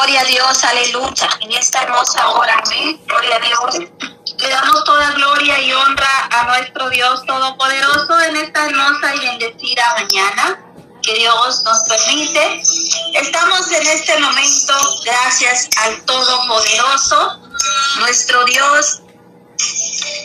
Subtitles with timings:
[0.00, 1.28] Gloria a Dios, aleluya.
[1.40, 2.98] En esta hermosa hora, amén.
[3.04, 3.90] Gloria a Dios.
[4.38, 9.84] Le damos toda gloria y honra a nuestro Dios Todopoderoso en esta hermosa y bendecida
[9.98, 10.58] mañana
[11.02, 12.62] que Dios nos permite.
[13.12, 14.74] Estamos en este momento,
[15.04, 17.38] gracias al Todopoderoso,
[17.98, 19.02] nuestro Dios,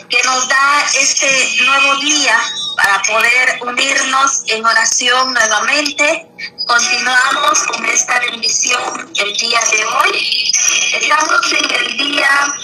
[0.08, 2.40] que nos da este nuevo día
[2.76, 6.28] para poder unirnos en oración nuevamente.
[6.66, 10.52] Continuamos con esta bendición el día de hoy.
[10.92, 12.54] Estamos en el día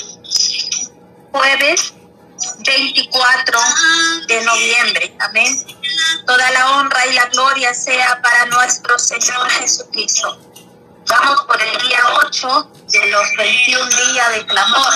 [1.33, 1.95] jueves
[2.59, 3.59] 24
[4.29, 5.17] de noviembre.
[5.21, 5.67] Amén.
[6.27, 10.39] Toda la honra y la gloria sea para nuestro Señor Jesucristo.
[11.09, 14.95] Vamos por el día 8 de los 21 días de clamor.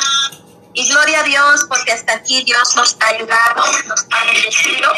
[0.77, 4.93] Y gloria a Dios porque hasta aquí Dios nos ha ayudado, nos ha bendecido.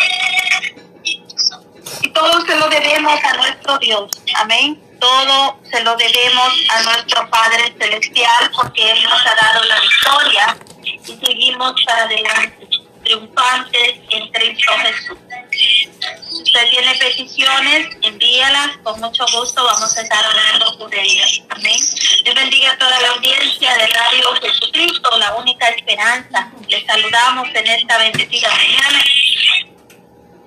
[2.03, 4.11] Y todo se lo debemos a nuestro Dios.
[4.35, 4.83] Amén.
[4.99, 10.59] Todo se lo debemos a nuestro Padre Celestial porque Él nos ha dado la victoria
[10.85, 12.69] y seguimos para adelante,
[13.05, 15.19] triunfantes en Cristo Jesús.
[15.51, 18.77] Si usted tiene peticiones, envíalas.
[18.83, 21.41] Con mucho gusto vamos a estar orando por ellas.
[21.51, 21.79] Amén.
[22.25, 25.71] Dios bendiga a toda la audiencia de Radio Jesucristo, la única
[26.09, 26.53] esperanza.
[26.87, 29.05] Saludamos en esta bendecida mañana.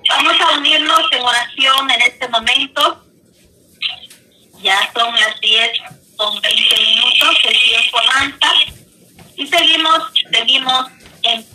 [0.08, 3.04] Vamos a unirnos en oración en este momento.
[4.60, 5.70] Ya son las 10
[6.16, 8.52] con 20 minutos, el tiempo avanza.
[9.36, 10.86] Y seguimos, seguimos
[11.22, 11.46] en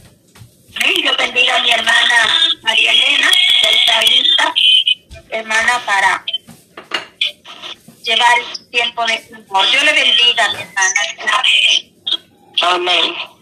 [1.02, 4.54] Dios bendiga a mi hermana María Elena, está lista,
[5.32, 6.24] hermana, para
[8.04, 8.38] llevar
[8.70, 9.70] tiempo de amor.
[9.72, 11.02] Dios le bendiga mi hermana.
[12.62, 13.37] Amén.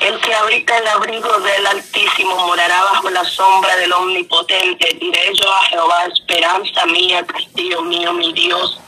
[0.00, 4.96] El que habita el abrigo del Altísimo morará bajo la sombra del Omnipotente.
[5.00, 8.78] Diré yo a Jehová, esperanza mía, castillo mío, mi Dios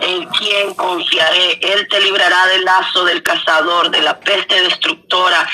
[0.00, 1.58] en quien confiaré.
[1.60, 5.48] Él te librará del lazo del cazador, de la peste destructora.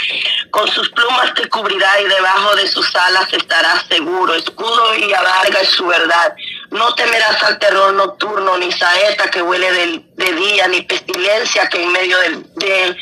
[0.51, 4.35] Con sus plumas te cubrirá y debajo de sus alas estarás seguro.
[4.35, 6.35] Escudo y alarga es su verdad.
[6.71, 11.93] No temerás al terror nocturno, ni saeta que huele de, día, ni pestilencia que en
[11.93, 12.97] medio de,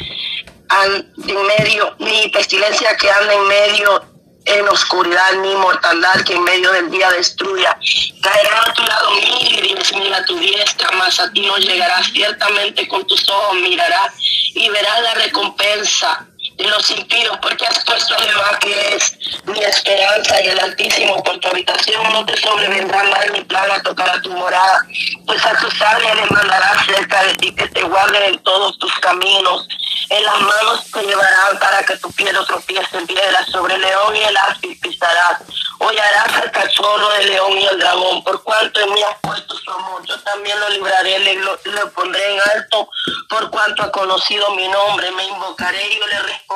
[0.86, 4.10] en medio, ni pestilencia que anda en medio
[4.44, 7.76] en oscuridad ni mortandad que en medio del día destruya.
[8.22, 11.56] Caerá a tu lado mil y diez mil a tu diestra, mas a ti no
[11.58, 16.26] llegará ciertamente con tus ojos, mirarás y verás la recompensa
[16.68, 21.38] los impíos, porque has puesto a Jehová que es mi esperanza y el Altísimo por
[21.38, 24.86] tu habitación, no te sobrevendrá mal ni plaga tocará tu morada,
[25.26, 28.92] pues a tus ángeles le mandará cerca de ti que te guarden en todos tus
[28.98, 29.66] caminos
[30.10, 33.46] en las manos te llevarán para que tu pie no tropiece en piedra.
[33.46, 35.42] Sobre el león y el áspid pisarás.
[35.78, 38.24] Hollarás al cachorro del león y el dragón.
[38.24, 42.34] Por cuanto en mí has puesto su amor, yo también lo libraré, le, le pondré
[42.34, 42.88] en alto.
[43.28, 46.49] Por cuanto ha conocido mi nombre, me invocaré y yo le responderé.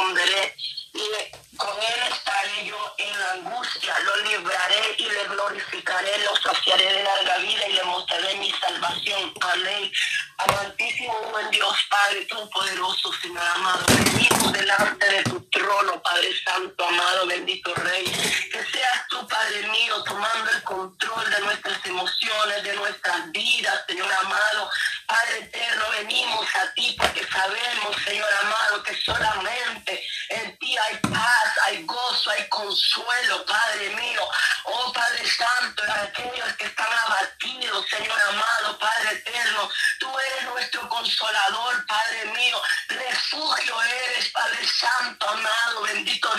[0.95, 6.85] Y con él estaré yo en la angustia, lo libraré y le glorificaré, lo saciaré
[6.85, 9.35] de larga vida y le mostraré mi salvación.
[9.41, 9.91] Amén.
[10.39, 17.27] Amantísimo buen Dios, Padre poderoso, Señor amado, venimos delante de tu trono, Padre Santo, amado,
[17.27, 18.05] bendito Rey.
[18.05, 24.13] Que seas tú, Padre mío, tomando el control de nuestras emociones, de nuestras vidas, Señor
[24.13, 24.71] amado.
[25.07, 31.45] Padre eterno, venimos a ti porque sabemos, Señor amado, que solamente en ti hay paz
[31.65, 34.21] hay gozo, hay consuelo, Padre mío.
[34.65, 41.87] Oh Padre Santo, aquellos que están abatidos, Señor amado, Padre eterno, tú eres nuestro consolador,
[41.87, 42.61] Padre mío.
[42.89, 46.34] Refugio eres, Padre Santo, amado, bendito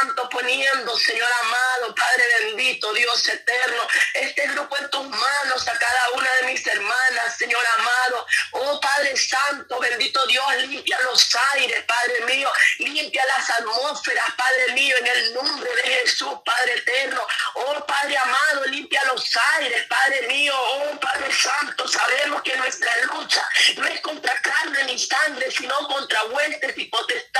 [0.00, 3.82] Santo, poniendo, Señor amado, Padre bendito, Dios eterno,
[4.14, 8.26] este grupo en tus manos a cada una de mis hermanas, Señor amado.
[8.52, 14.94] Oh Padre Santo, bendito Dios, limpia los aires, Padre mío, limpia las atmósferas, Padre mío,
[14.98, 17.26] en el nombre de Jesús, Padre eterno.
[17.54, 19.24] Oh Padre amado, limpia los
[19.54, 20.54] aires, Padre mío.
[20.56, 26.24] Oh Padre Santo, sabemos que nuestra lucha no es contra carne ni sangre, sino contra
[26.24, 27.35] huestes y potestades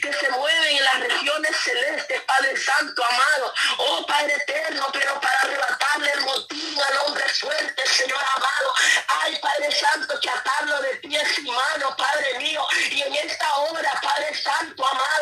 [0.00, 3.54] que se mueven en las regiones celestes, Padre Santo amado.
[3.78, 8.74] Oh Padre eterno, pero para arrebatarle el motivo al hombre fuerte, Señor amado.
[9.22, 12.64] Ay, Padre Santo, que atarlo de pies y manos, Padre mío.
[12.90, 15.21] Y en esta hora, Padre Santo amado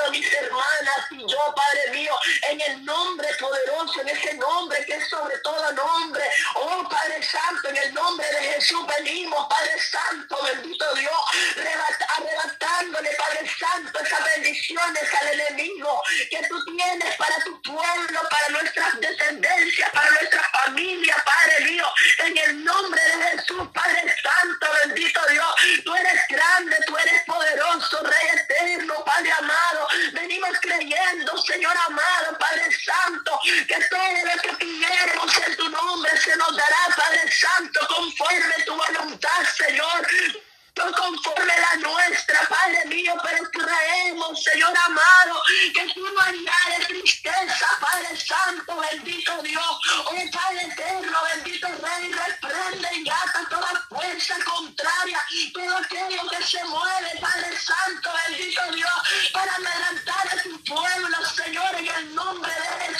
[1.10, 2.14] y yo, Padre mío,
[2.50, 6.24] en el nombre poderoso, en ese nombre que es sobre todo nombre.
[6.54, 11.12] Oh Padre Santo, en el nombre de Jesús venimos, Padre Santo, bendito Dios,
[12.16, 19.00] arrebatándole, Padre Santo, esas bendiciones al enemigo que tú tienes para tu pueblo, para nuestras
[19.00, 21.86] descendencias, para nuestra familia, Padre mío,
[22.18, 23.68] en el nombre de Jesús,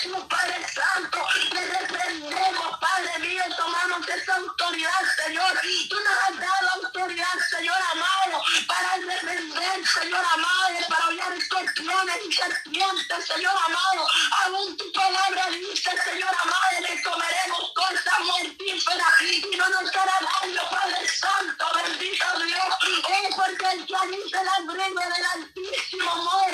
[0.08, 1.18] nombre de Jesús, Padre Santo,
[1.52, 8.42] le reprendemos, Padre mío, tomamos esa autoridad, Señor, tú nos has dado autoridad, Señor amado,
[8.66, 14.06] para defender, Señor amado, para hollar escorpiones y serpientes, Señor amado,
[14.44, 20.62] aún tu palabra dice, Señor amado, que comeremos cosas mortíferas y no nos hará daño,
[20.70, 26.49] Padre Santo, bendito Dios, es porque el que habita el abrigo del Altísimo mora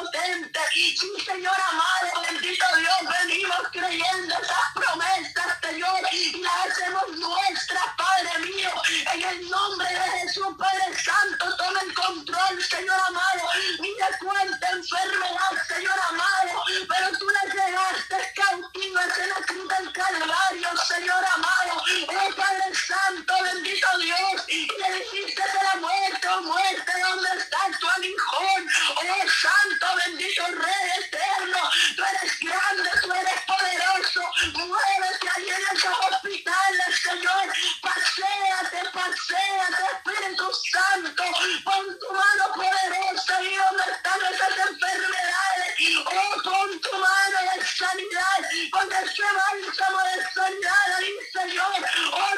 [0.00, 0.60] Omnipotente.
[0.72, 8.38] Sí, Señor amado, bendito Dios, venimos creyendo esas promesas, Señor, y las hacemos nuestras, Padre
[8.46, 8.70] mío,
[9.12, 13.48] en el nombre de Jesús, Padre Santo, toma el control, Señor amado.
[13.80, 20.68] Mira cuánta enfermedad, Señor amado, pero tú le llegaste cautivas en la cruz del Calvario,
[20.88, 21.82] Señor amado.
[22.08, 27.58] Oh Padre Santo, bendito Dios, y le dijiste de la muerte, oh muerte, ¿dónde está
[27.78, 28.68] tu aguijón?
[29.02, 31.58] Oh Santo, bendito Rey eterno,
[31.96, 34.20] tú eres grande, tú eres poderoso,
[34.52, 37.46] muévete ahí en esos hospitales, Señor,
[37.80, 41.24] paséate, paséate, Espíritu Santo,
[41.64, 45.70] pon tu mano poderosa y donde están esas enfermedades,
[46.04, 51.80] oh, pon tu mano de sanidad, con ese bálsamo de sanidad ahí, Señor,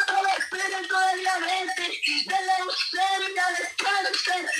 [0.06, 4.50] todo espíritu de diabetes, de leucemia, de cáncer,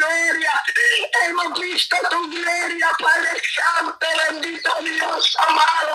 [0.00, 0.52] gloria.
[1.24, 5.89] Hemos visto tu gloria, Padre Santo, bendito Dios amado.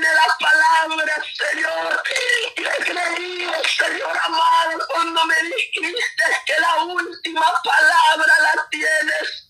[0.00, 2.02] de las palabras, Señor.
[2.56, 9.48] Yo he creído, Señor amado, cuando me dijiste que la última palabra la tienes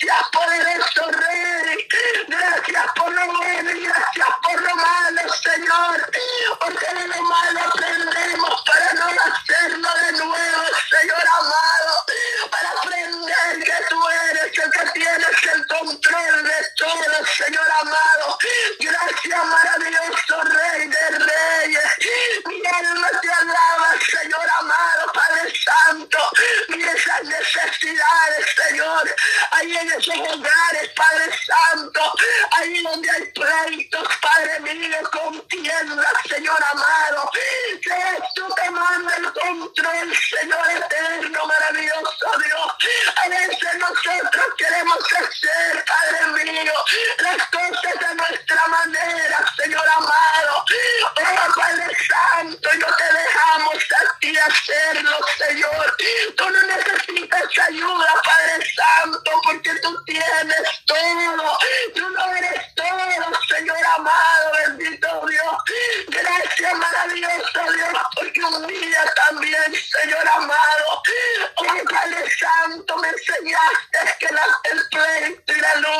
[0.00, 1.19] gracias por el.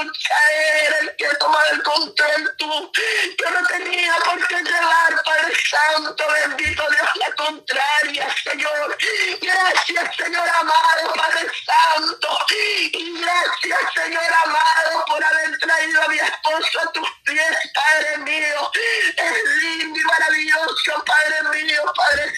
[0.00, 2.92] era el que tomaba el control tú.
[3.38, 8.96] Yo no tenía por qué llevar, Padre Santo, bendito Dios, la contraria, Señor.
[9.40, 12.28] Gracias, Señor amado, Padre Santo.
[12.50, 18.70] Y gracias, Señor amado, por haber traído a mi esposo a tus pies, Padre mío.
[19.16, 22.32] Es lindo y maravilloso, Padre mío, Padre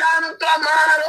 [0.00, 1.04] Santo, amado.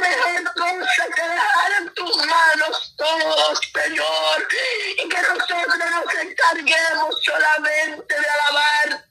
[0.00, 4.48] Mejor cosa que dejar en tus manos todos, Señor.
[4.96, 9.05] Y que nosotros nos encarguemos solamente de alabarte,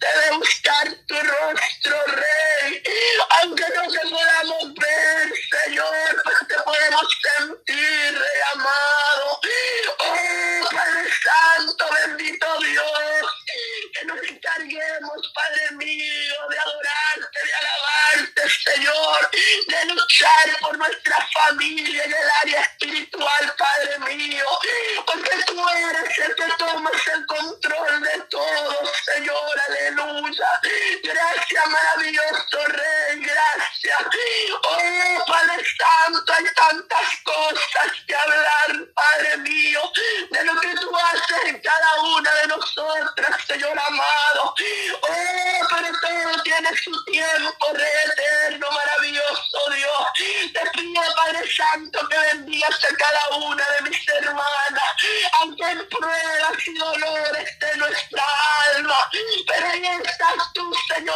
[36.36, 36.85] Santo, hay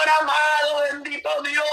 [0.08, 1.65] Amado, bendito Dios.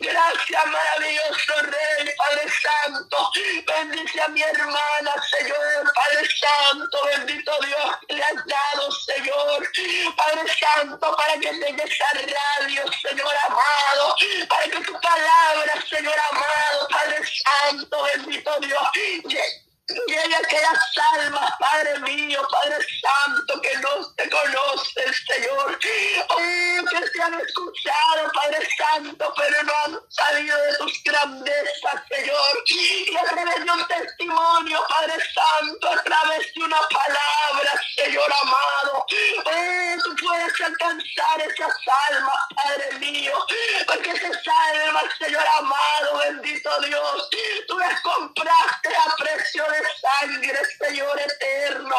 [0.00, 3.30] Gracias, maravilloso Rey, Padre Santo.
[3.66, 9.70] Bendice a mi hermana, Señor, Padre Santo, bendito Dios, le has dado, Señor.
[10.16, 14.16] Padre Santo, para que tenga esa radio, Señor amado,
[14.48, 18.88] para que tu palabra, Señor amado, Padre Santo, bendito Dios,
[19.88, 20.78] Llegue aquellas
[21.14, 25.78] almas, Padre mío, Padre Santo, que no te conocen, Señor.
[26.28, 32.64] Oh, que te han escuchado, Padre Santo, pero no han salido de tus grandezas, Señor.
[32.66, 39.06] Y a través de un testimonio, Padre Santo, a través de una palabra, Señor amado.
[39.44, 41.74] Oh, tú puedes alcanzar esas
[42.10, 43.34] almas, Padre mío.
[43.86, 44.36] Porque esas
[44.74, 47.28] almas, Señor amado, bendito Dios,
[47.68, 51.96] tú las compraste a precio de sangre, Señor eterno.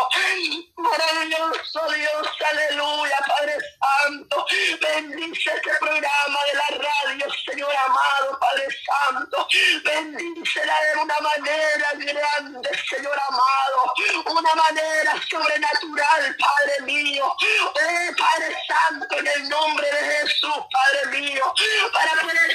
[0.78, 4.46] Maravilloso Dios, aleluya, Padre Santo.
[4.82, 9.48] Bendice este programa de la radio, Señor amado, Padre Santo.
[9.84, 13.94] Bendícela de una manera grande, Señor amado.
[14.26, 17.26] Una manera sobrenatural, Padre mío.
[17.26, 17.74] Oh,
[18.18, 21.54] Padre Santo, en el nombre de Jesús, Padre mío.
[21.94, 22.52] Para poder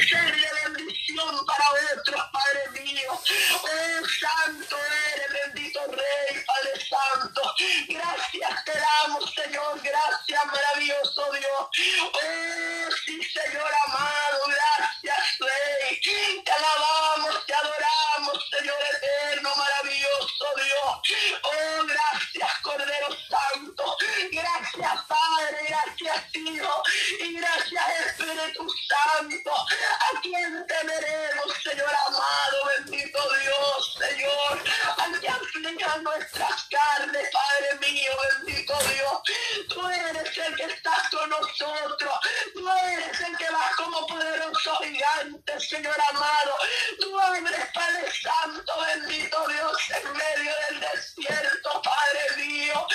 [41.27, 42.13] nosotros.
[42.55, 46.57] Tú eres el que va como poderoso gigante, Señor amado.
[47.01, 52.87] Tú eres Padre Santo, bendito Dios, en medio del desierto, Padre mío.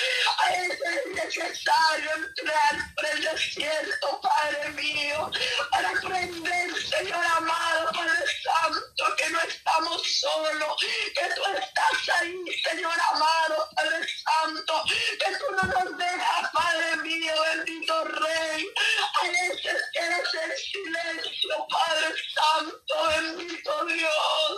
[0.50, 5.30] Es necesario entrar por el desierto, Padre mío,
[5.70, 7.67] para aprender, Señor amado,
[9.38, 10.76] no estamos solos,
[11.14, 12.36] que tú estás ahí,
[12.68, 18.66] Señor amado, Padre Santo, que tú no nos dejas, Padre mío, bendito Rey.
[19.22, 24.57] A veces eres el silencio, Padre Santo, bendito Dios.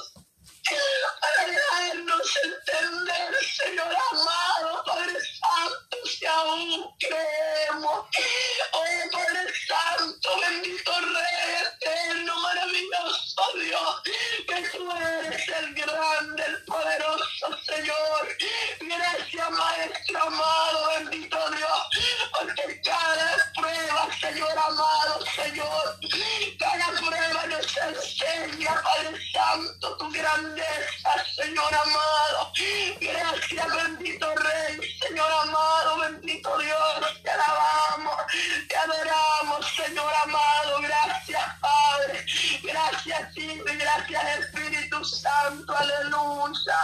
[45.51, 46.79] Aleluya,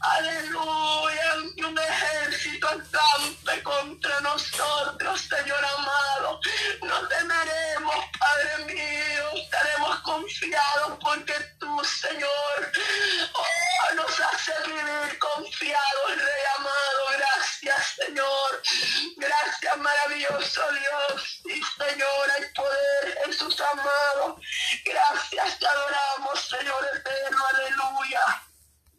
[0.00, 6.40] aleluya, y un ejército acampe contra nosotros, Señor amado.
[6.82, 12.72] No temeremos, Padre mío, estaremos confiados porque tú, Señor,
[13.34, 17.18] oh, nos hace vivir confiados, Rey amado.
[17.18, 18.62] Gracias, Señor.
[19.16, 21.40] Gracias, maravilloso Dios.
[21.44, 24.40] Y sí, Señor, el poder en sus amados.
[24.84, 26.90] Gracias, te adoramos, Señor.
[26.94, 27.15] Este